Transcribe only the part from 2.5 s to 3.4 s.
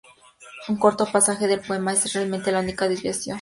la única desviación importante de la letra.